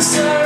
[0.00, 0.37] sun.